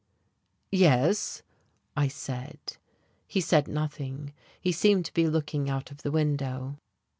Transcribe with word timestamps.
"Yes," 0.71 1.43
I 1.95 2.07
said.... 2.07 2.57
He 3.27 3.39
said 3.39 3.67
nothing 3.67 4.33
he 4.59 4.71
seemed 4.71 5.05
to 5.05 5.13
be 5.13 5.27
looking 5.27 5.69
out 5.69 5.91
of 5.91 6.01
the 6.01 6.09
window. 6.09 6.79